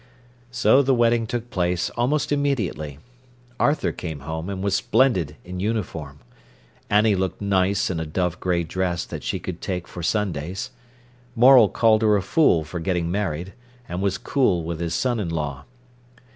[0.49, 2.97] So the wedding took place almost immediately.
[3.59, 6.21] Arthur came home, and was splendid in uniform.
[6.89, 10.71] Annie looked nice in a dove grey dress that she could take for Sundays.
[11.35, 13.53] Morel called her a fool for getting married,
[13.87, 15.65] and was cool with his son in law.